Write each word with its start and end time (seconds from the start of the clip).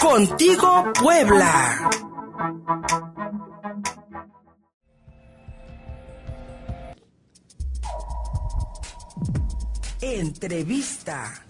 Contigo 0.00 0.92
Puebla. 1.00 1.90
Entrevista. 10.00 11.48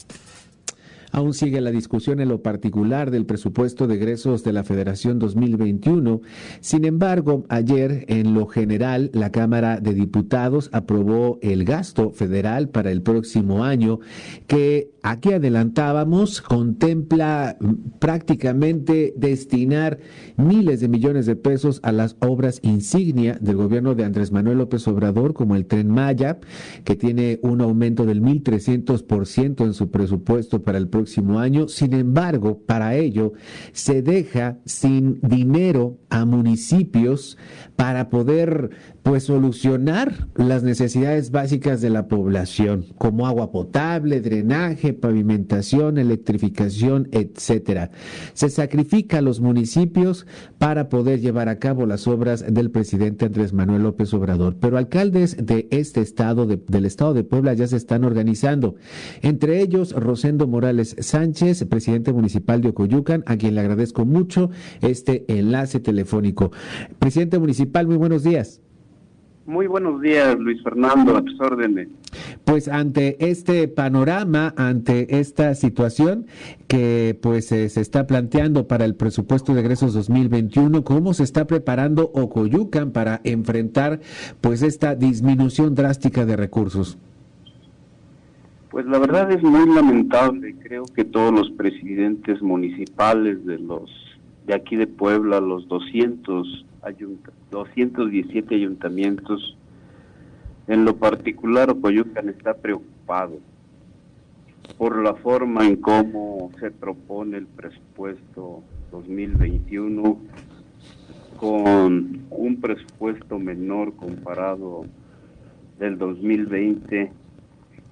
Aún 1.18 1.34
sigue 1.34 1.60
la 1.60 1.70
discusión 1.70 2.20
en 2.20 2.28
lo 2.28 2.42
particular 2.42 3.10
del 3.10 3.26
presupuesto 3.26 3.86
de 3.86 3.96
egresos 3.96 4.44
de 4.44 4.52
la 4.52 4.62
Federación 4.62 5.18
2021. 5.18 6.20
Sin 6.60 6.84
embargo, 6.84 7.44
ayer, 7.48 8.04
en 8.08 8.34
lo 8.34 8.46
general, 8.46 9.10
la 9.12 9.32
Cámara 9.32 9.80
de 9.80 9.94
Diputados 9.94 10.70
aprobó 10.72 11.38
el 11.42 11.64
gasto 11.64 12.10
federal 12.10 12.68
para 12.68 12.92
el 12.92 13.02
próximo 13.02 13.64
año, 13.64 14.00
que 14.46 14.92
aquí 15.10 15.32
adelantábamos, 15.32 16.42
contempla 16.42 17.56
prácticamente 17.98 19.14
destinar 19.16 19.98
miles 20.36 20.80
de 20.80 20.88
millones 20.88 21.24
de 21.24 21.34
pesos 21.34 21.80
a 21.82 21.92
las 21.92 22.16
obras 22.20 22.60
insignia 22.62 23.38
del 23.40 23.56
gobierno 23.56 23.94
de 23.94 24.04
Andrés 24.04 24.32
Manuel 24.32 24.58
López 24.58 24.86
Obrador, 24.86 25.32
como 25.32 25.56
el 25.56 25.64
Tren 25.64 25.88
Maya, 25.90 26.38
que 26.84 26.94
tiene 26.94 27.40
un 27.42 27.62
aumento 27.62 28.04
del 28.04 28.22
1.300% 28.22 29.64
en 29.64 29.72
su 29.72 29.90
presupuesto 29.90 30.62
para 30.62 30.76
el 30.76 30.88
próximo 30.88 31.38
año. 31.38 31.68
Sin 31.68 31.94
embargo, 31.94 32.60
para 32.66 32.94
ello 32.94 33.32
se 33.72 34.02
deja 34.02 34.58
sin 34.66 35.20
dinero 35.22 35.96
a 36.10 36.26
municipios 36.26 37.38
para 37.76 38.10
poder 38.10 38.70
pues 39.02 39.24
solucionar 39.24 40.28
las 40.34 40.62
necesidades 40.62 41.30
básicas 41.30 41.80
de 41.80 41.88
la 41.88 42.08
población, 42.08 42.84
como 42.98 43.26
agua 43.26 43.50
potable, 43.50 44.20
drenaje, 44.20 44.97
pavimentación, 44.98 45.98
electrificación, 45.98 47.08
etcétera. 47.12 47.90
Se 48.34 48.50
sacrifica 48.50 49.18
a 49.18 49.22
los 49.22 49.40
municipios 49.40 50.26
para 50.58 50.88
poder 50.88 51.20
llevar 51.20 51.48
a 51.48 51.58
cabo 51.58 51.86
las 51.86 52.06
obras 52.06 52.44
del 52.52 52.70
presidente 52.70 53.26
Andrés 53.26 53.52
Manuel 53.52 53.82
López 53.82 54.12
Obrador. 54.14 54.56
Pero 54.60 54.78
alcaldes 54.78 55.36
de 55.44 55.68
este 55.70 56.00
estado, 56.00 56.46
del 56.46 56.84
estado 56.84 57.14
de 57.14 57.24
Puebla, 57.24 57.54
ya 57.54 57.66
se 57.66 57.76
están 57.76 58.04
organizando. 58.04 58.76
Entre 59.22 59.60
ellos, 59.60 59.92
Rosendo 59.92 60.46
Morales 60.46 60.96
Sánchez, 60.98 61.64
presidente 61.64 62.12
municipal 62.12 62.60
de 62.60 62.70
Ocoyucan, 62.70 63.22
a 63.26 63.36
quien 63.36 63.54
le 63.54 63.60
agradezco 63.60 64.04
mucho 64.04 64.50
este 64.80 65.24
enlace 65.28 65.80
telefónico. 65.80 66.50
Presidente 66.98 67.38
municipal, 67.38 67.86
muy 67.86 67.96
buenos 67.96 68.22
días. 68.22 68.60
Muy 69.48 69.66
buenos 69.66 70.02
días, 70.02 70.38
Luis 70.38 70.62
Fernando, 70.62 71.16
a 71.16 71.22
tus 71.22 71.40
órdenes. 71.40 71.88
Pues 72.44 72.68
ante 72.68 73.30
este 73.30 73.66
panorama, 73.66 74.52
ante 74.58 75.20
esta 75.20 75.54
situación 75.54 76.26
que 76.66 77.18
pues 77.22 77.50
eh, 77.52 77.70
se 77.70 77.80
está 77.80 78.06
planteando 78.06 78.68
para 78.68 78.84
el 78.84 78.94
presupuesto 78.94 79.54
de 79.54 79.60
egresos 79.60 79.94
2021, 79.94 80.84
¿cómo 80.84 81.14
se 81.14 81.22
está 81.22 81.46
preparando 81.46 82.10
Ocoyucan 82.12 82.90
para 82.90 83.22
enfrentar 83.24 84.00
pues 84.42 84.60
esta 84.60 84.94
disminución 84.94 85.74
drástica 85.74 86.26
de 86.26 86.36
recursos? 86.36 86.98
Pues 88.70 88.84
la 88.84 88.98
verdad 88.98 89.32
es 89.32 89.42
muy 89.42 89.74
lamentable, 89.74 90.56
creo 90.62 90.84
que 90.94 91.06
todos 91.06 91.32
los 91.32 91.50
presidentes 91.52 92.42
municipales 92.42 93.46
de 93.46 93.58
los 93.60 94.07
de 94.48 94.54
aquí 94.54 94.76
de 94.76 94.86
Puebla, 94.86 95.40
los 95.40 95.68
200 95.68 96.64
217 97.50 98.54
ayuntamientos. 98.54 99.56
En 100.66 100.86
lo 100.86 100.96
particular, 100.96 101.70
Ocoyucan 101.70 102.30
está 102.30 102.54
preocupado 102.54 103.38
por 104.78 105.02
la 105.02 105.14
forma 105.14 105.66
en 105.66 105.76
cómo 105.76 106.50
se 106.60 106.70
propone 106.70 107.36
el 107.36 107.46
presupuesto 107.46 108.62
2021 108.90 110.18
con 111.36 112.22
un 112.30 112.60
presupuesto 112.60 113.38
menor 113.38 113.94
comparado 113.96 114.86
del 115.78 115.98
2020 115.98 117.12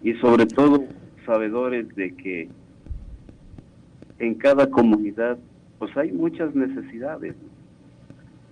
y 0.03 0.12
sobre 0.15 0.47
todo 0.47 0.84
sabedores 1.27 1.95
de 1.97 2.15
que 2.15 2.49
en 4.19 4.34
cada 4.34 4.71
comunidad 4.71 5.39
pues 5.79 5.97
hay 5.97 6.13
muchas 6.13 6.55
necesidades 6.55 7.35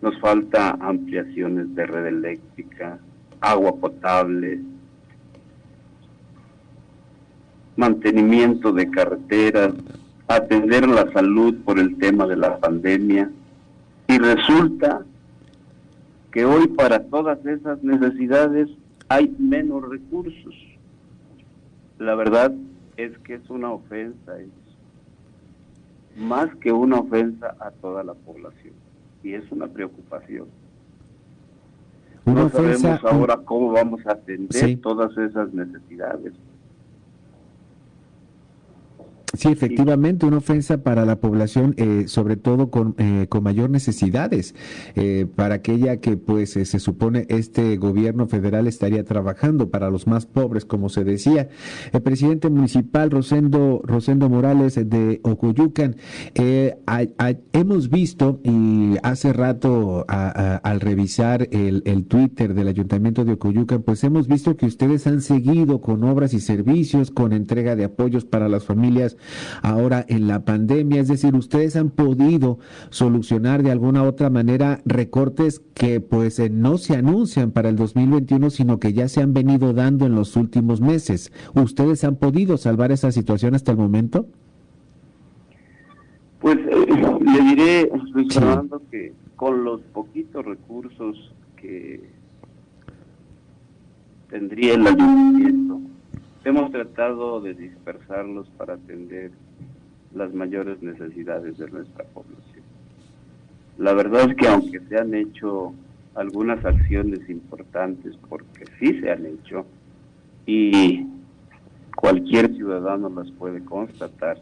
nos 0.04 0.20
falta 0.20 0.76
ampliaciones 0.80 1.74
de 1.74 1.86
red 1.86 2.06
eléctrica, 2.06 2.98
agua 3.40 3.74
potable, 3.74 4.60
mantenimiento 7.76 8.70
de 8.70 8.90
carreteras, 8.90 9.72
atender 10.28 10.86
la 10.86 11.10
salud 11.12 11.56
por 11.64 11.78
el 11.78 11.96
tema 11.96 12.26
de 12.26 12.36
la 12.36 12.58
pandemia. 12.58 13.30
Y 14.08 14.18
resulta 14.18 15.00
que 16.30 16.44
hoy 16.44 16.68
para 16.68 17.02
todas 17.04 17.38
esas 17.46 17.82
necesidades 17.82 18.68
hay 19.08 19.34
menos 19.38 19.88
recursos. 19.88 20.54
La 21.98 22.14
verdad 22.14 22.52
es 22.98 23.16
que 23.20 23.36
es 23.36 23.48
una 23.48 23.72
ofensa, 23.72 24.34
más 26.16 26.54
que 26.56 26.72
una 26.72 26.98
ofensa 26.98 27.56
a 27.60 27.70
toda 27.70 28.04
la 28.04 28.14
población 28.14 28.74
y 29.22 29.34
es 29.34 29.50
una 29.50 29.66
preocupación. 29.66 30.46
no 32.24 32.48
sabemos 32.50 33.04
ahora 33.04 33.38
cómo 33.44 33.72
vamos 33.72 34.06
a 34.06 34.12
atender 34.12 34.80
todas 34.80 35.16
esas 35.16 35.52
necesidades. 35.52 36.32
Sí, 39.36 39.48
efectivamente, 39.48 40.26
una 40.26 40.38
ofensa 40.38 40.82
para 40.82 41.04
la 41.04 41.20
población, 41.20 41.74
eh, 41.76 42.04
sobre 42.06 42.36
todo 42.36 42.70
con, 42.70 42.94
eh, 42.98 43.26
con 43.28 43.42
mayor 43.42 43.70
necesidades, 43.70 44.54
eh, 44.94 45.26
para 45.34 45.56
aquella 45.56 45.98
que 45.98 46.16
pues 46.16 46.50
se 46.50 46.78
supone 46.78 47.26
este 47.28 47.76
gobierno 47.76 48.26
federal 48.26 48.66
estaría 48.66 49.04
trabajando 49.04 49.70
para 49.70 49.90
los 49.90 50.06
más 50.06 50.26
pobres, 50.26 50.64
como 50.64 50.88
se 50.88 51.04
decía. 51.04 51.48
El 51.92 52.02
presidente 52.02 52.48
municipal 52.48 53.10
Rosendo, 53.10 53.80
Rosendo 53.84 54.28
Morales 54.28 54.74
de 54.74 55.20
Ocoyucan, 55.22 55.96
hemos 57.52 57.90
visto 57.90 58.40
y 58.44 58.96
hace 59.02 59.32
rato 59.32 60.04
al 60.08 60.80
revisar 60.80 61.48
el, 61.50 61.82
el 61.86 62.04
Twitter 62.04 62.54
del 62.54 62.68
ayuntamiento 62.68 63.24
de 63.24 63.32
Ocoyucan, 63.32 63.82
pues 63.82 64.04
hemos 64.04 64.28
visto 64.28 64.56
que 64.56 64.66
ustedes 64.66 65.06
han 65.06 65.20
seguido 65.20 65.80
con 65.80 66.04
obras 66.04 66.34
y 66.34 66.40
servicios, 66.40 67.10
con 67.10 67.32
entrega 67.32 67.76
de 67.76 67.84
apoyos 67.84 68.24
para 68.24 68.48
las 68.48 68.64
familias 68.64 69.16
ahora 69.62 70.04
en 70.08 70.28
la 70.28 70.44
pandemia. 70.44 71.00
Es 71.00 71.08
decir, 71.08 71.34
ustedes 71.34 71.76
han 71.76 71.90
podido 71.90 72.58
solucionar 72.90 73.62
de 73.62 73.70
alguna 73.70 74.02
otra 74.02 74.30
manera 74.30 74.80
recortes 74.84 75.62
que 75.74 76.00
pues 76.00 76.38
eh, 76.38 76.50
no 76.50 76.78
se 76.78 76.96
anuncian 76.96 77.50
para 77.50 77.68
el 77.68 77.76
2021, 77.76 78.50
sino 78.50 78.78
que 78.78 78.92
ya 78.92 79.08
se 79.08 79.22
han 79.22 79.32
venido 79.32 79.72
dando 79.72 80.06
en 80.06 80.14
los 80.14 80.36
últimos 80.36 80.80
meses. 80.80 81.32
¿Ustedes 81.54 82.04
han 82.04 82.16
podido 82.16 82.56
salvar 82.56 82.92
esa 82.92 83.12
situación 83.12 83.54
hasta 83.54 83.72
el 83.72 83.78
momento? 83.78 84.26
Pues 86.40 86.58
eh, 86.58 86.86
le 87.20 87.40
diré, 87.42 87.90
Luis 88.12 88.34
Fernando, 88.34 88.82
que 88.90 89.12
con 89.36 89.64
los 89.64 89.80
poquitos 89.92 90.44
recursos 90.44 91.32
que 91.56 92.00
tendría 94.28 94.74
el 94.74 94.86
ayuntamiento, 94.86 95.63
Hemos 96.44 96.70
tratado 96.70 97.40
de 97.40 97.54
dispersarlos 97.54 98.46
para 98.58 98.74
atender 98.74 99.30
las 100.14 100.34
mayores 100.34 100.82
necesidades 100.82 101.56
de 101.56 101.70
nuestra 101.70 102.04
población. 102.04 102.62
La 103.78 103.94
verdad 103.94 104.30
es 104.30 104.36
que 104.36 104.46
aunque 104.46 104.80
se 104.80 104.98
han 104.98 105.14
hecho 105.14 105.72
algunas 106.14 106.62
acciones 106.64 107.28
importantes, 107.30 108.16
porque 108.28 108.66
sí 108.78 109.00
se 109.00 109.10
han 109.10 109.24
hecho, 109.24 109.64
y 110.44 111.06
cualquier 111.96 112.54
ciudadano 112.54 113.08
las 113.08 113.30
puede 113.32 113.64
constatar 113.64 114.36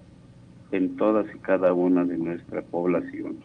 en 0.72 0.96
todas 0.96 1.26
y 1.32 1.38
cada 1.38 1.72
una 1.72 2.04
de 2.04 2.18
nuestra 2.18 2.62
población. 2.62 3.36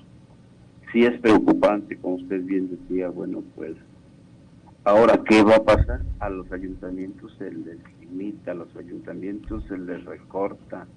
Sí 0.91 1.05
es 1.05 1.19
preocupante, 1.19 1.95
como 1.97 2.15
usted 2.15 2.41
bien 2.43 2.69
decía, 2.69 3.09
bueno, 3.09 3.43
pues 3.55 3.75
ahora, 4.83 5.21
¿qué 5.25 5.43
va 5.43 5.57
a 5.57 5.63
pasar? 5.63 6.01
A 6.19 6.29
los 6.29 6.51
ayuntamientos 6.51 7.35
se 7.37 7.51
les 7.51 7.77
a 8.47 8.53
los 8.53 8.75
ayuntamientos 8.75 9.63
se 9.67 9.77
les 9.77 10.03
recorta, 10.05 10.87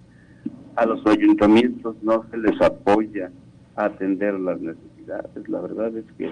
a 0.77 0.87
los 0.87 1.05
ayuntamientos 1.07 1.97
no 2.03 2.25
se 2.31 2.39
les 2.39 2.61
apoya 2.61 3.31
a 3.77 3.87
atender 3.87 4.35
las 4.39 4.61
necesidades. 4.61 5.49
La 5.49 5.61
verdad 5.61 5.97
es 5.97 6.05
que 6.17 6.31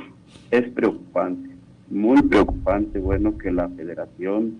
es 0.51 0.69
preocupante, 0.71 1.51
muy 1.91 2.23
preocupante, 2.23 2.99
bueno, 2.99 3.37
que 3.37 3.51
la 3.51 3.69
federación, 3.69 4.59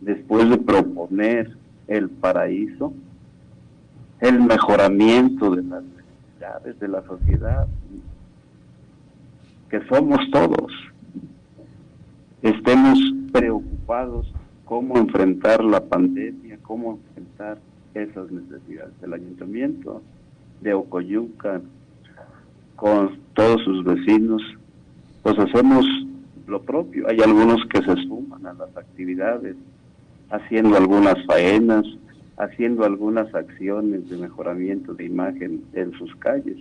después 0.00 0.48
de 0.50 0.58
proponer 0.58 1.56
el 1.86 2.10
paraíso, 2.10 2.92
el 4.20 4.40
mejoramiento 4.40 5.54
de 5.54 5.62
las 5.62 5.84
necesidades 5.84 6.80
de 6.80 6.88
la 6.88 7.02
sociedad, 7.02 7.66
que 9.70 9.80
somos 9.86 10.18
todos, 10.30 10.72
estemos 12.42 12.98
preocupados 13.32 14.33
cómo 14.64 14.98
enfrentar 14.98 15.62
la 15.62 15.80
pandemia, 15.80 16.58
cómo 16.62 16.98
enfrentar 16.98 17.58
esas 17.94 18.30
necesidades. 18.30 18.92
El 19.02 19.12
ayuntamiento 19.12 20.02
de 20.60 20.74
Ocoyuca, 20.74 21.60
con 22.76 23.18
todos 23.34 23.62
sus 23.62 23.84
vecinos, 23.84 24.42
pues 25.22 25.38
hacemos 25.38 25.86
lo 26.46 26.62
propio. 26.62 27.08
Hay 27.08 27.20
algunos 27.20 27.64
que 27.66 27.82
se 27.82 27.94
suman 28.02 28.46
a 28.46 28.54
las 28.54 28.76
actividades, 28.76 29.56
haciendo 30.30 30.76
algunas 30.76 31.24
faenas, 31.26 31.84
haciendo 32.36 32.84
algunas 32.84 33.32
acciones 33.34 34.08
de 34.08 34.16
mejoramiento 34.16 34.94
de 34.94 35.04
imagen 35.04 35.62
en 35.74 35.92
sus 35.92 36.14
calles. 36.16 36.58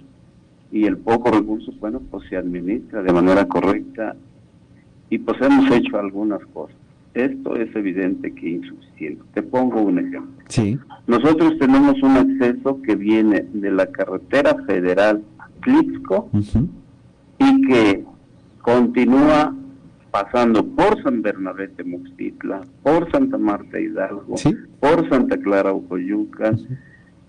Y 0.71 0.85
el 0.85 0.97
poco 0.97 1.31
recurso, 1.31 1.71
bueno, 1.79 2.01
pues 2.11 2.27
se 2.29 2.37
administra 2.37 3.01
de 3.01 3.13
manera 3.13 3.47
correcta 3.47 4.15
y 5.09 5.17
pues 5.19 5.39
hemos 5.41 5.71
hecho 5.71 5.99
algunas 5.99 6.43
cosas. 6.47 6.82
Esto 7.13 7.55
es 7.55 7.75
evidente 7.75 8.33
que 8.33 8.49
insuficiente. 8.49 9.23
Te 9.33 9.43
pongo 9.43 9.81
un 9.81 9.99
ejemplo. 9.99 10.43
Sí. 10.47 10.79
Nosotros 11.05 11.57
tenemos 11.59 12.01
un 12.01 12.17
acceso 12.17 12.81
que 12.81 12.95
viene 12.95 13.45
de 13.53 13.71
la 13.71 13.87
carretera 13.87 14.55
federal 14.65 15.23
Clipsco 15.61 16.29
y 17.39 17.67
que 17.67 18.03
continúa 18.61 19.53
pasando 20.11 20.65
por 20.65 21.01
San 21.03 21.21
Bernabé 21.21 21.71
Muxtitla, 21.83 22.61
por 22.83 23.11
Santa 23.11 23.37
Marta 23.37 23.79
Hidalgo, 23.79 24.35
por 24.79 25.09
Santa 25.09 25.37
Clara 25.37 25.73
Ucoyuca, 25.73 26.53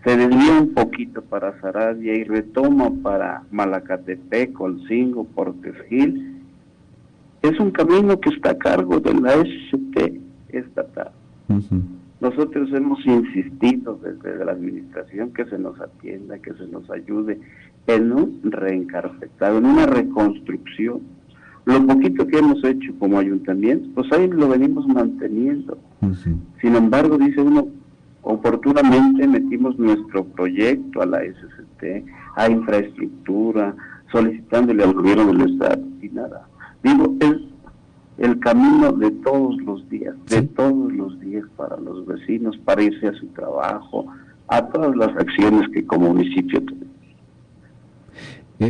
se 0.04 0.16
desvía 0.16 0.60
un 0.60 0.75
poquito 0.75 1.22
para 1.22 1.58
Zaradia 1.60 2.14
y 2.14 2.25
retoma 2.25 2.90
para 3.02 3.42
Malacatepec, 3.50 4.52
Colcingo, 4.52 5.25
Portesgil 5.25 6.33
es 7.44 7.61
un 7.61 7.70
camino 7.73 8.19
que 8.19 8.31
está 8.31 8.50
a 8.50 8.58
cargo 8.58 9.00
de 9.00 9.12
la 9.12 9.32
SCT 9.32 10.19
estatal. 10.49 11.11
Nosotros 12.20 12.70
hemos 12.73 13.05
insistido 13.05 14.00
desde 14.02 14.43
la 14.43 14.52
administración 14.52 15.31
que 15.35 15.44
se 15.44 15.58
nos 15.58 15.79
atienda, 15.79 16.38
que 16.38 16.55
se 16.55 16.67
nos 16.69 16.91
ayude 16.91 17.38
en 17.87 18.12
un 18.12 18.41
reencarpetado, 18.44 19.58
en 19.58 19.67
una 19.67 19.85
reconstrucción. 19.85 21.02
Lo 21.67 21.87
poquito 21.87 22.26
que 22.26 22.38
hemos 22.38 22.64
hecho 22.64 22.94
como 22.99 23.19
ayuntamiento, 23.19 23.90
pues 23.94 24.11
ahí 24.12 24.26
lo 24.26 24.49
venimos 24.49 24.87
manteniendo. 24.87 25.76
Sin 26.62 26.76
embargo, 26.76 27.19
dice 27.19 27.43
uno, 27.43 27.69
oportunamente 28.23 29.29
metimos 29.29 29.79
nuestro 29.79 30.25
proyecto 30.25 31.02
a 31.02 31.06
la 31.06 31.19
SCT, 31.19 32.06
a 32.37 32.49
infraestructura, 32.49 33.75
solicitándole 34.11 34.82
al 34.82 34.94
gobierno 34.94 35.26
del 35.26 35.52
Estado 35.52 35.82
y 36.00 36.08
nada 36.08 36.47
Digo, 36.84 37.16
es 37.20 37.36
el 38.19 38.38
camino 38.40 38.92
de 38.92 39.10
todos 39.10 39.56
los 39.62 39.88
días, 39.88 40.14
de 40.26 40.42
todos 40.42 40.92
los 40.92 41.19
días 41.20 41.44
para 41.56 41.76
los 41.78 42.06
vecinos, 42.06 42.56
para 42.58 42.82
irse 42.82 43.08
a 43.08 43.14
su 43.14 43.26
trabajo, 43.28 44.06
a 44.48 44.66
todas 44.66 44.94
las 44.94 45.08
acciones 45.16 45.69
que 45.70 45.84
como 45.84 46.08
municipio 46.14 46.62
tenemos. 46.62 46.84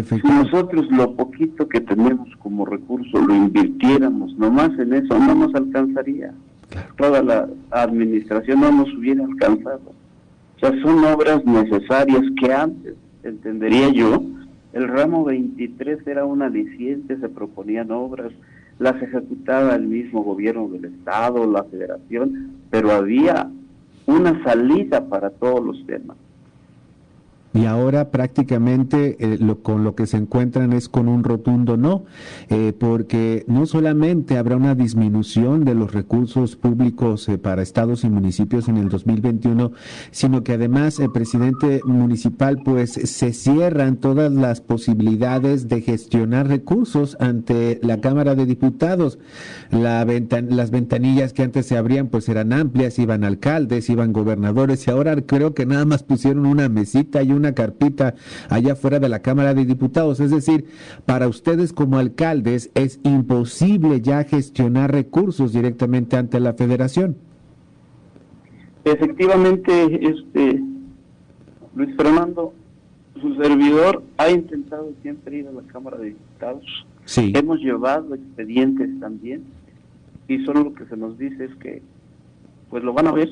Si 0.08 0.26
nosotros 0.26 0.90
lo 0.90 1.14
poquito 1.14 1.68
que 1.68 1.80
tenemos 1.80 2.28
como 2.38 2.64
recurso 2.64 3.18
lo 3.18 3.34
invirtiéramos 3.34 4.34
nomás 4.38 4.70
en 4.78 4.94
eso, 4.94 5.18
no 5.18 5.34
nos 5.34 5.54
alcanzaría. 5.54 6.32
Toda 6.96 7.22
la 7.22 7.48
administración 7.70 8.60
no 8.60 8.72
nos 8.72 8.92
hubiera 8.94 9.24
alcanzado. 9.24 9.92
O 10.56 10.60
sea, 10.60 10.70
son 10.82 11.04
obras 11.04 11.44
necesarias 11.44 12.22
que 12.40 12.52
antes, 12.52 12.94
entendería 13.22 13.90
yo, 13.90 14.22
el 14.74 14.88
ramo 14.88 15.24
23 15.24 16.06
era 16.06 16.24
una 16.24 16.46
aliciente, 16.46 17.16
se 17.16 17.28
proponían 17.28 17.90
obras, 17.90 18.32
las 18.78 19.00
ejecutaba 19.00 19.74
el 19.76 19.86
mismo 19.86 20.22
gobierno 20.22 20.68
del 20.68 20.86
Estado, 20.86 21.50
la 21.50 21.64
federación, 21.64 22.52
pero 22.70 22.90
había 22.90 23.48
una 24.06 24.42
salida 24.42 25.08
para 25.08 25.30
todos 25.30 25.64
los 25.64 25.86
temas 25.86 26.16
y 27.54 27.66
ahora 27.66 28.10
prácticamente 28.10 29.16
eh, 29.20 29.38
lo, 29.38 29.62
con 29.62 29.84
lo 29.84 29.94
que 29.94 30.06
se 30.06 30.16
encuentran 30.16 30.72
es 30.72 30.88
con 30.88 31.08
un 31.08 31.22
rotundo 31.22 31.76
no, 31.76 32.04
eh, 32.50 32.72
porque 32.76 33.44
no 33.46 33.64
solamente 33.64 34.36
habrá 34.36 34.56
una 34.56 34.74
disminución 34.74 35.64
de 35.64 35.76
los 35.76 35.92
recursos 35.92 36.56
públicos 36.56 37.28
eh, 37.28 37.38
para 37.38 37.62
estados 37.62 38.02
y 38.02 38.10
municipios 38.10 38.68
en 38.68 38.76
el 38.76 38.88
2021, 38.88 39.70
sino 40.10 40.42
que 40.42 40.54
además 40.54 40.98
el 40.98 41.12
presidente 41.12 41.80
municipal 41.84 42.58
pues 42.64 42.92
se 42.92 43.32
cierran 43.32 43.98
todas 43.98 44.32
las 44.32 44.60
posibilidades 44.60 45.68
de 45.68 45.80
gestionar 45.80 46.48
recursos 46.48 47.16
ante 47.20 47.78
la 47.82 48.00
Cámara 48.00 48.34
de 48.34 48.46
Diputados. 48.46 49.20
La 49.70 50.04
las 50.04 50.70
ventanillas 50.70 51.32
que 51.32 51.44
antes 51.44 51.66
se 51.66 51.76
abrían 51.76 52.08
pues 52.08 52.28
eran 52.28 52.52
amplias, 52.52 52.98
iban 52.98 53.22
alcaldes, 53.22 53.88
iban 53.90 54.12
gobernadores 54.12 54.86
y 54.86 54.90
ahora 54.90 55.14
creo 55.22 55.54
que 55.54 55.66
nada 55.66 55.84
más 55.84 56.02
pusieron 56.02 56.46
una 56.46 56.68
mesita 56.68 57.22
y 57.22 57.30
una 57.30 57.43
una 57.44 57.54
carpita 57.54 58.14
allá 58.48 58.74
fuera 58.74 58.98
de 58.98 59.08
la 59.08 59.20
Cámara 59.20 59.52
de 59.54 59.66
Diputados. 59.66 60.18
Es 60.20 60.30
decir, 60.30 60.66
para 61.04 61.28
ustedes 61.28 61.72
como 61.72 61.98
alcaldes 61.98 62.70
es 62.74 63.00
imposible 63.02 64.00
ya 64.00 64.24
gestionar 64.24 64.90
recursos 64.90 65.52
directamente 65.52 66.16
ante 66.16 66.40
la 66.40 66.54
federación. 66.54 67.16
Efectivamente, 68.84 70.08
este 70.08 70.62
Luis 71.74 71.94
Fernando, 71.96 72.54
su 73.20 73.34
servidor 73.34 74.02
ha 74.16 74.30
intentado 74.30 74.92
siempre 75.02 75.38
ir 75.38 75.48
a 75.48 75.52
la 75.52 75.62
Cámara 75.62 75.98
de 75.98 76.06
Diputados. 76.06 76.86
Sí. 77.04 77.32
Hemos 77.34 77.58
llevado 77.60 78.14
expedientes 78.14 78.88
también 79.00 79.44
y 80.28 80.42
solo 80.44 80.64
lo 80.64 80.74
que 80.74 80.86
se 80.86 80.96
nos 80.96 81.18
dice 81.18 81.44
es 81.44 81.54
que 81.56 81.82
pues 82.70 82.82
lo 82.82 82.92
van 82.94 83.08
a 83.08 83.12
ver, 83.12 83.28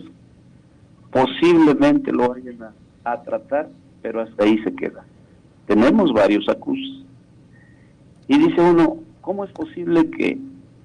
posiblemente 1.11 2.13
lo 2.13 2.29
vayan 2.29 2.59
a 3.05 3.23
tratar 3.23 3.71
pero 4.03 4.21
hasta 4.21 4.45
ahí 4.45 4.59
se 4.59 4.75
queda. 4.75 5.05
Tenemos 5.67 6.13
varios 6.13 6.49
acusos. 6.49 7.05
Y 8.29 8.39
dice 8.39 8.61
uno, 8.61 8.99
¿cómo 9.21 9.45
es 9.45 9.53
posible 9.53 10.11
que 10.11 10.39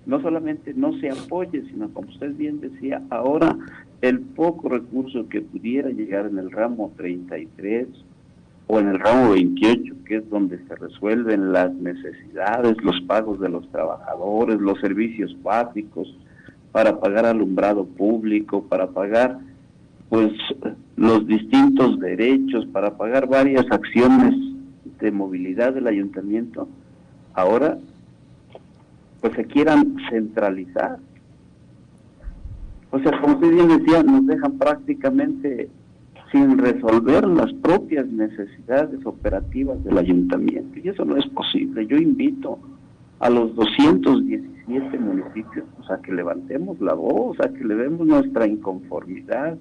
no 0.06 0.22
solamente 0.22 0.74
no 0.74 0.98
se 1.00 1.10
apoye, 1.10 1.64
sino 1.70 1.90
como 1.90 2.08
usted 2.08 2.34
bien 2.36 2.62
decía, 2.62 3.02
ahora 3.10 3.58
el 4.02 4.22
poco 4.22 4.70
recurso 4.70 5.28
que 5.28 5.42
pudiera 5.42 5.90
llegar 5.90 6.28
en 6.28 6.38
el 6.38 6.50
ramo 6.50 6.94
33 6.96 7.88
o 8.68 8.80
en 8.80 8.88
el 8.88 9.00
ramo 9.00 9.32
28, 9.32 9.96
que 10.06 10.18
es 10.18 10.30
donde 10.30 10.60
se 10.68 10.76
resuelven 10.76 11.52
las 11.52 11.74
necesidades, 11.74 12.78
los 12.84 13.02
pagos 13.02 13.40
de 13.42 13.50
los 13.50 13.70
trabajadores, 13.72 14.60
los 14.60 14.80
servicios 14.80 15.36
básicos, 15.44 16.16
para 16.72 17.00
pagar 17.00 17.26
alumbrado 17.26 17.86
público, 17.86 18.64
para 18.64 18.88
pagar 18.88 19.40
pues 20.10 20.32
los 20.96 21.28
distintos 21.28 22.00
derechos 22.00 22.66
para 22.68 22.98
pagar 22.98 23.28
varias 23.28 23.66
acciones 23.72 24.36
de 25.00 25.12
movilidad 25.12 25.74
del 25.74 25.88
ayuntamiento, 25.88 26.68
ahora 27.34 27.78
pues 29.22 29.34
se 29.34 29.46
quieran 29.46 29.98
centralizar. 30.10 31.00
O 32.92 33.00
sea, 33.00 33.20
como 33.20 33.34
usted 33.36 33.52
bien 33.52 33.68
decía, 33.68 34.02
nos 34.04 34.26
dejan 34.26 34.58
prácticamente 34.58 35.70
sin 36.32 36.58
resolver 36.58 37.26
las 37.28 37.52
propias 37.54 38.08
necesidades 38.08 39.06
operativas 39.06 39.84
del 39.84 39.98
ayuntamiento. 39.98 40.80
Y 40.80 40.90
eso 40.90 41.06
no 41.06 41.18
es 41.18 41.26
posible. 41.28 41.86
Yo 41.88 41.98
invito 41.98 42.60
a 43.20 43.30
los 43.30 43.56
217 43.56 45.00
municipios 45.00 45.66
pues, 45.76 45.92
a 45.92 46.02
que 46.02 46.14
levantemos 46.14 46.80
la 46.80 46.94
voz, 46.94 47.40
a 47.40 47.50
que 47.50 47.64
le 47.64 47.76
demos 47.76 48.06
nuestra 48.06 48.48
inconformidad, 48.48 49.58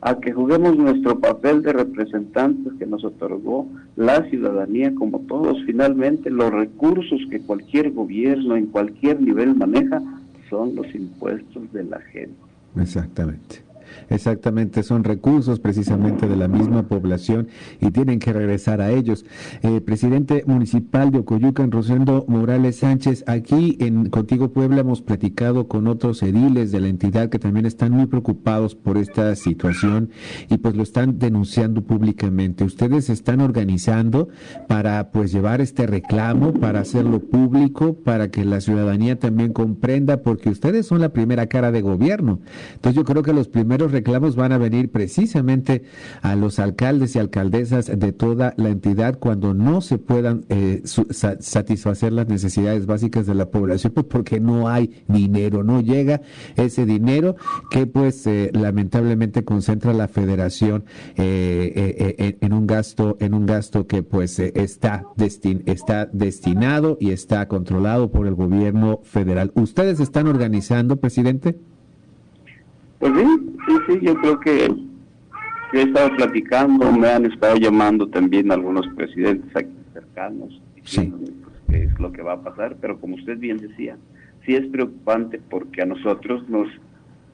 a 0.00 0.18
que 0.20 0.32
juguemos 0.32 0.76
nuestro 0.76 1.18
papel 1.18 1.62
de 1.62 1.72
representantes 1.72 2.72
que 2.78 2.86
nos 2.86 3.04
otorgó 3.04 3.66
la 3.96 4.22
ciudadanía, 4.30 4.94
como 4.94 5.20
todos 5.20 5.58
finalmente 5.66 6.30
los 6.30 6.52
recursos 6.52 7.20
que 7.30 7.40
cualquier 7.40 7.90
gobierno 7.90 8.56
en 8.56 8.66
cualquier 8.66 9.20
nivel 9.20 9.56
maneja 9.56 10.00
son 10.48 10.76
los 10.76 10.94
impuestos 10.94 11.72
de 11.72 11.84
la 11.84 12.00
gente. 12.00 12.36
Exactamente. 12.76 13.67
Exactamente, 14.10 14.82
son 14.82 15.04
recursos 15.04 15.60
precisamente 15.60 16.28
de 16.28 16.36
la 16.36 16.48
misma 16.48 16.88
población 16.88 17.48
y 17.80 17.90
tienen 17.90 18.18
que 18.18 18.32
regresar 18.32 18.80
a 18.80 18.90
ellos. 18.90 19.24
Eh, 19.62 19.80
presidente 19.80 20.44
municipal 20.46 21.10
de 21.10 21.18
Ocoyucan, 21.18 21.70
Rosendo 21.70 22.24
Morales 22.28 22.76
Sánchez, 22.76 23.24
aquí 23.26 23.76
en 23.80 24.08
Contigo 24.10 24.52
Puebla 24.52 24.80
hemos 24.80 25.02
platicado 25.02 25.68
con 25.68 25.86
otros 25.86 26.22
ediles 26.22 26.72
de 26.72 26.80
la 26.80 26.88
entidad 26.88 27.28
que 27.28 27.38
también 27.38 27.66
están 27.66 27.92
muy 27.92 28.06
preocupados 28.06 28.74
por 28.74 28.98
esta 28.98 29.34
situación 29.36 30.10
y 30.48 30.58
pues 30.58 30.74
lo 30.74 30.82
están 30.82 31.18
denunciando 31.18 31.82
públicamente. 31.82 32.64
Ustedes 32.64 33.06
se 33.06 33.12
están 33.12 33.40
organizando 33.40 34.28
para 34.66 35.10
pues 35.10 35.32
llevar 35.32 35.60
este 35.60 35.86
reclamo, 35.86 36.54
para 36.54 36.80
hacerlo 36.80 37.20
público, 37.20 37.94
para 37.94 38.30
que 38.30 38.44
la 38.44 38.60
ciudadanía 38.60 39.18
también 39.18 39.52
comprenda, 39.52 40.22
porque 40.22 40.50
ustedes 40.50 40.86
son 40.86 41.00
la 41.00 41.10
primera 41.10 41.46
cara 41.46 41.70
de 41.70 41.80
gobierno. 41.80 42.40
Entonces 42.74 42.96
yo 42.96 43.04
creo 43.04 43.22
que 43.22 43.32
los 43.32 43.48
primeros 43.48 43.77
primeros 43.78 43.92
reclamos 43.92 44.34
van 44.34 44.50
a 44.50 44.58
venir 44.58 44.90
precisamente 44.90 45.84
a 46.20 46.34
los 46.34 46.58
alcaldes 46.58 47.14
y 47.14 47.20
alcaldesas 47.20 47.86
de 47.86 48.10
toda 48.10 48.52
la 48.56 48.70
entidad 48.70 49.20
cuando 49.20 49.54
no 49.54 49.82
se 49.82 49.98
puedan 49.98 50.46
eh, 50.48 50.82
satisfacer 50.84 52.12
las 52.12 52.26
necesidades 52.26 52.86
básicas 52.86 53.24
de 53.26 53.36
la 53.36 53.52
población, 53.52 53.92
pues 53.92 54.06
porque 54.06 54.40
no 54.40 54.68
hay 54.68 55.04
dinero, 55.06 55.62
no 55.62 55.80
llega 55.80 56.22
ese 56.56 56.86
dinero 56.86 57.36
que 57.70 57.86
pues 57.86 58.26
eh, 58.26 58.50
lamentablemente 58.52 59.44
concentra 59.44 59.92
la 59.92 60.08
federación 60.08 60.84
eh, 61.14 62.36
en 62.40 62.52
un 62.52 62.66
gasto, 62.66 63.16
en 63.20 63.32
un 63.32 63.46
gasto 63.46 63.86
que 63.86 64.02
pues 64.02 64.40
está, 64.40 65.04
destin 65.16 65.62
está 65.66 66.06
destinado 66.06 66.98
y 67.00 67.12
está 67.12 67.46
controlado 67.46 68.10
por 68.10 68.26
el 68.26 68.34
gobierno 68.34 69.02
federal. 69.04 69.52
¿Ustedes 69.54 70.00
están 70.00 70.26
organizando, 70.26 70.96
presidente? 70.96 71.60
Pues 72.98 73.12
sí, 73.16 73.26
sí, 73.66 73.74
sí, 73.86 73.98
yo 74.02 74.14
creo 74.16 74.40
que 74.40 74.74
he 75.72 75.82
estado 75.82 76.16
platicando, 76.16 76.90
me 76.92 77.08
han 77.08 77.26
estado 77.26 77.56
llamando 77.56 78.08
también 78.08 78.50
algunos 78.50 78.86
presidentes 78.94 79.54
aquí 79.54 79.70
cercanos, 79.92 80.60
diciendo 80.74 81.18
pues, 81.42 81.56
qué 81.70 81.84
es 81.84 82.00
lo 82.00 82.10
que 82.12 82.22
va 82.22 82.34
a 82.34 82.42
pasar, 82.42 82.76
pero 82.80 82.98
como 83.00 83.16
usted 83.16 83.38
bien 83.38 83.58
decía, 83.58 83.96
sí 84.44 84.54
es 84.54 84.66
preocupante 84.68 85.40
porque 85.50 85.82
a 85.82 85.86
nosotros 85.86 86.48
nos, 86.48 86.68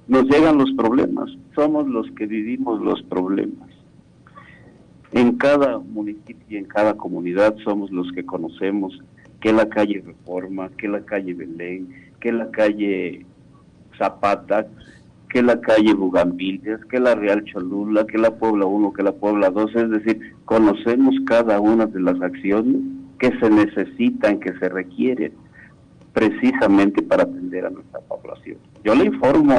nos 0.09 0.25
llegan 0.25 0.59
los 0.59 0.71
problemas, 0.73 1.30
somos 1.54 1.87
los 1.88 2.11
que 2.12 2.26
vivimos 2.26 2.80
los 2.83 3.02
problemas. 3.02 3.71
En 5.12 5.37
cada 5.38 5.78
municipio 5.78 6.44
y 6.50 6.56
en 6.56 6.64
cada 6.64 6.94
comunidad 6.94 7.54
somos 7.62 7.90
los 7.92 8.11
que 8.12 8.26
conocemos 8.26 9.00
que 9.40 9.52
la 9.52 9.68
calle 9.68 10.02
Reforma, 10.04 10.71
que 10.76 10.88
la 10.88 11.00
calle 11.04 11.35
Belén, 11.35 11.88
que 12.18 12.33
la 12.33 12.50
calle 12.50 13.25
Zapata, 13.97 14.66
que 15.35 15.43
la 15.43 15.61
calle 15.61 15.93
Bugambilias, 15.95 16.85
que 16.85 17.00
la 17.00 17.17
Real 17.17 17.43
Cholula, 17.45 18.07
que 18.07 18.19
la 18.19 18.31
Puebla 18.31 18.67
1, 18.67 18.93
que 18.93 19.03
la 19.03 19.11
Puebla 19.11 19.50
2, 19.50 19.75
es 19.75 19.91
decir, 19.91 20.21
conocemos 20.45 21.12
cada 21.26 21.59
una 21.59 21.87
de 21.87 22.00
las 22.00 22.23
acciones 22.23 22.76
que 23.19 23.37
se 23.41 23.50
necesitan, 23.50 24.38
que 24.38 24.57
se 24.61 24.69
requieren 24.69 25.33
precisamente 26.12 27.03
para 27.03 27.25
atender 27.25 27.67
a 27.67 27.71
nuestra 27.71 27.99
población. 28.03 28.59
Yo 28.85 28.95
le 28.95 29.07
informo 29.07 29.57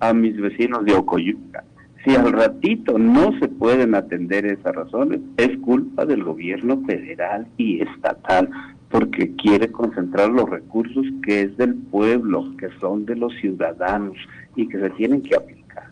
a 0.00 0.12
mis 0.12 0.36
vecinos 0.36 0.84
de 0.84 0.94
Ocoyuca, 0.94 1.62
si 2.04 2.16
al 2.16 2.32
ratito 2.32 2.98
no 2.98 3.38
se 3.38 3.46
pueden 3.46 3.94
atender 3.94 4.46
esas 4.46 4.74
razones, 4.74 5.20
es 5.36 5.56
culpa 5.58 6.06
del 6.06 6.24
gobierno 6.24 6.82
federal 6.86 7.46
y 7.56 7.82
estatal, 7.82 8.50
porque 8.90 9.34
quiere 9.36 9.70
concentrar 9.70 10.30
los 10.30 10.48
recursos 10.48 11.04
que 11.22 11.42
es 11.42 11.56
del 11.56 11.74
pueblo, 11.74 12.56
que 12.56 12.68
son 12.80 13.04
de 13.04 13.16
los 13.16 13.32
ciudadanos 13.40 14.16
y 14.56 14.66
que 14.68 14.78
se 14.78 14.90
tienen 14.90 15.22
que 15.22 15.36
aplicar. 15.36 15.84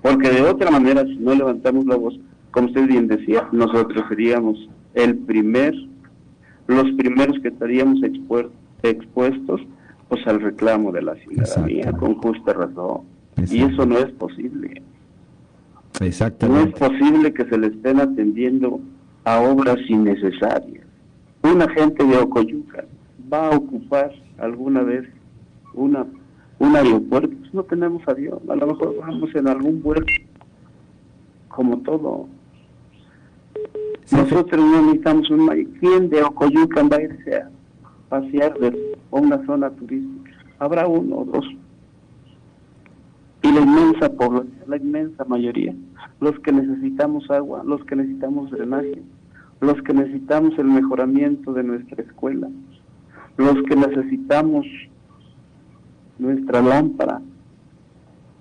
Porque 0.00 0.30
de 0.30 0.42
otra 0.42 0.70
manera, 0.70 1.04
si 1.04 1.16
no 1.16 1.34
levantamos 1.34 1.84
la 1.84 1.96
voz, 1.96 2.18
como 2.52 2.68
usted 2.68 2.86
bien 2.86 3.06
decía, 3.06 3.46
nosotros 3.52 4.04
seríamos 4.08 4.68
el 4.94 5.16
primer, 5.18 5.74
los 6.66 6.90
primeros 6.92 7.38
que 7.40 7.48
estaríamos 7.48 8.00
expuestos 8.82 9.60
pues 10.08 10.26
al 10.26 10.40
reclamo 10.40 10.90
de 10.90 11.02
la 11.02 11.14
ciudadanía 11.16 11.92
con 11.92 12.14
justa 12.16 12.54
razón. 12.54 13.02
Y 13.48 13.62
eso 13.62 13.86
no 13.86 13.98
es 13.98 14.10
posible. 14.12 14.82
Exactamente. 16.00 16.62
No 16.62 16.88
es 16.88 16.90
posible 16.90 17.32
que 17.32 17.44
se 17.44 17.58
le 17.58 17.68
estén 17.68 18.00
atendiendo 18.00 18.80
a 19.24 19.40
obras 19.40 19.78
innecesarias 19.88 20.89
una 21.42 21.68
gente 21.70 22.04
de 22.04 22.18
Ocoyuca 22.18 22.84
va 23.32 23.48
a 23.48 23.56
ocupar 23.56 24.12
alguna 24.38 24.82
vez 24.82 25.06
una 25.74 26.06
un 26.60 26.76
aeropuerto, 26.76 27.34
pues 27.40 27.54
no 27.54 27.64
tenemos 27.64 28.06
avión, 28.06 28.38
a 28.48 28.54
lo 28.54 28.66
mejor 28.66 28.94
vamos 29.00 29.34
en 29.34 29.48
algún 29.48 29.82
vuelo, 29.82 30.04
como 31.48 31.78
todo. 31.78 32.28
Nosotros 34.12 34.60
no 34.60 34.82
necesitamos 34.82 35.30
un 35.30 35.48
¿Quién 35.80 36.10
de 36.10 36.22
Ocoyuca 36.22 36.82
va 36.82 36.96
a 36.96 37.02
irse 37.02 37.36
a 37.36 37.50
pasear 38.10 38.58
de 38.58 38.98
una 39.10 39.44
zona 39.46 39.70
turística? 39.70 40.32
Habrá 40.58 40.86
uno 40.86 41.20
o 41.20 41.24
dos. 41.24 41.46
Y 43.42 43.52
la 43.52 43.60
inmensa 43.60 44.12
población, 44.12 44.52
la 44.66 44.76
inmensa 44.76 45.24
mayoría, 45.24 45.74
los 46.20 46.38
que 46.40 46.52
necesitamos 46.52 47.30
agua, 47.30 47.62
los 47.64 47.82
que 47.86 47.96
necesitamos 47.96 48.50
drenaje, 48.50 49.00
los 49.60 49.80
que 49.82 49.92
necesitamos 49.92 50.58
el 50.58 50.66
mejoramiento 50.66 51.52
de 51.52 51.62
nuestra 51.62 52.02
escuela, 52.02 52.48
los 53.36 53.62
que 53.64 53.76
necesitamos 53.76 54.66
nuestra 56.18 56.62
lámpara 56.62 57.20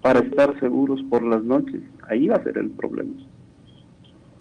para 0.02 0.20
estar 0.20 0.58
seguros 0.60 1.02
por 1.10 1.24
las 1.24 1.44
noches. 1.44 1.82
Ahí 2.08 2.28
va 2.28 2.38
a 2.38 2.44
ser 2.44 2.58
el 2.58 2.70
problema. 2.72 3.14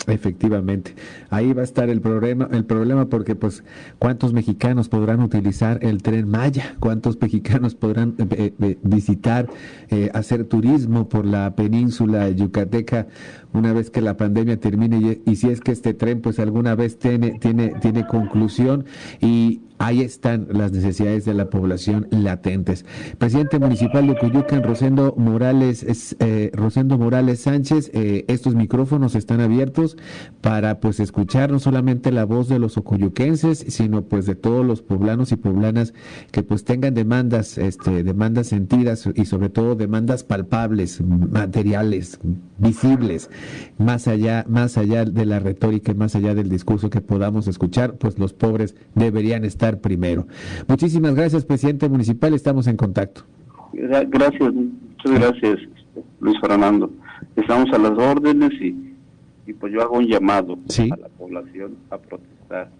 Efectivamente, 0.18 0.94
ahí 1.30 1.52
va 1.52 1.60
a 1.60 1.64
estar 1.64 1.90
el 1.90 2.00
problema, 2.00 2.48
el 2.50 2.64
problema 2.64 3.08
porque 3.08 3.34
pues 3.34 3.62
cuántos 3.98 4.32
mexicanos 4.32 4.88
podrán 4.88 5.20
utilizar 5.20 5.78
el 5.82 6.02
tren 6.02 6.28
Maya, 6.28 6.76
cuántos 6.80 7.20
mexicanos 7.20 7.74
podrán 7.74 8.14
eh, 8.18 8.26
eh, 8.30 8.54
eh, 8.60 8.78
visitar, 8.82 9.48
hacer 10.14 10.44
turismo 10.44 11.08
por 11.08 11.26
la 11.26 11.54
península 11.54 12.28
yucateca 12.30 13.06
una 13.52 13.72
vez 13.72 13.90
que 13.90 14.00
la 14.00 14.16
pandemia 14.16 14.58
termine 14.58 15.20
y, 15.24 15.30
y, 15.30 15.36
si 15.36 15.48
es 15.48 15.60
que 15.60 15.72
este 15.72 15.94
tren 15.94 16.20
pues 16.20 16.38
alguna 16.38 16.74
vez 16.74 16.98
tiene 16.98 17.38
tiene 17.38 17.74
tiene 17.80 18.06
conclusión 18.06 18.84
y 19.20 19.60
Ahí 19.78 20.02
están 20.02 20.49
las 20.50 20.73
necesidades 20.73 21.25
de 21.25 21.35
la 21.35 21.50
población 21.50 22.06
latentes. 22.11 22.85
Presidente 23.18 23.58
municipal 23.58 24.06
de 24.06 24.16
Cuyucan, 24.16 24.62
Rosendo 24.62 25.14
Morales, 25.16 26.16
eh, 26.18 26.50
Rosendo 26.52 26.99
Morales 26.99 27.40
Sánchez, 27.40 27.90
eh, 27.94 28.25
estos 28.28 28.54
micrófonos 28.54 29.14
están 29.14 29.40
abiertos 29.40 29.97
para 30.40 30.80
pues 30.80 31.00
escuchar 31.00 31.50
no 31.50 31.58
solamente 31.58 32.12
la 32.12 32.25
voz 32.25 32.49
de 32.49 32.58
los 32.58 32.76
ocuyuquenses, 32.76 33.64
sino 33.68 34.02
pues 34.02 34.26
de 34.26 34.35
todos 34.35 34.64
los 34.64 34.82
poblanos 34.82 35.32
y 35.32 35.37
poblanas 35.37 35.94
que 36.32 36.42
pues 36.42 36.64
tengan 36.64 36.94
demandas, 36.94 37.58
este, 37.58 38.02
demandas 38.02 38.49
sentidas 38.49 39.08
y 39.14 39.25
sobre 39.26 39.49
todo 39.49 39.75
demandas 39.75 40.25
palpables, 40.25 41.00
materiales, 41.00 42.18
visibles, 42.58 43.30
más 43.78 44.08
allá, 44.08 44.44
más 44.49 44.76
allá 44.76 45.04
de 45.04 45.25
la 45.25 45.38
retórica 45.38 45.78
más 45.94 46.14
allá 46.14 46.35
del 46.35 46.49
discurso 46.49 46.90
que 46.90 47.00
podamos 47.00 47.47
escuchar, 47.49 47.94
pues 47.94 48.18
los 48.18 48.32
pobres 48.32 48.75
deberían 48.94 49.44
estar 49.44 49.67
primero. 49.76 50.26
Muchísimas 50.66 51.14
gracias, 51.14 51.44
presidente 51.44 51.88
municipal. 51.88 52.32
Estamos 52.32 52.66
en 52.66 52.78
contacto. 52.78 53.25
Gracias, 53.75 54.54
muchas 54.54 55.12
gracias, 55.12 55.58
Luis 56.20 56.40
Fernando. 56.40 56.90
Estamos 57.37 57.70
a 57.72 57.78
las 57.78 57.98
órdenes 57.98 58.50
y, 58.60 58.94
y 59.46 59.52
pues 59.52 59.72
yo 59.72 59.82
hago 59.82 59.98
un 59.98 60.06
llamado 60.06 60.54
a 60.54 60.96
la 60.96 61.08
población 61.08 61.76
a 61.90 61.98
protestar 61.98 62.70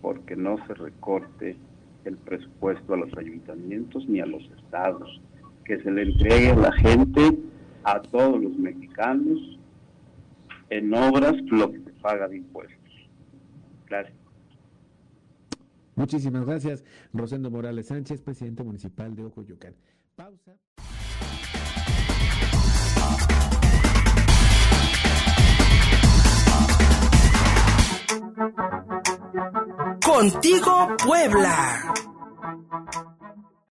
porque 0.00 0.34
no 0.34 0.56
se 0.66 0.74
recorte 0.74 1.56
el 2.04 2.16
presupuesto 2.16 2.94
a 2.94 2.96
los 2.96 3.16
ayuntamientos 3.16 4.08
ni 4.08 4.20
a 4.20 4.26
los 4.26 4.42
estados, 4.56 5.20
que 5.64 5.80
se 5.82 5.90
le 5.90 6.02
entregue 6.02 6.50
a 6.50 6.56
la 6.56 6.72
gente, 6.72 7.38
a 7.84 8.00
todos 8.00 8.42
los 8.42 8.56
mexicanos, 8.56 9.58
en 10.70 10.94
obras 10.94 11.34
lo 11.42 11.70
que 11.70 11.78
se 11.80 11.90
paga 12.00 12.28
de 12.28 12.38
impuestos. 12.38 12.78
Gracias. 13.88 14.19
Muchísimas 16.00 16.46
gracias, 16.46 16.82
Rosendo 17.12 17.50
Morales 17.50 17.88
Sánchez, 17.88 18.22
presidente 18.22 18.62
municipal 18.62 19.14
de 19.14 19.22
Ocoyocan. 19.26 19.74
Pausa. 20.16 20.56
Contigo, 30.02 30.88
Puebla. 31.04 31.94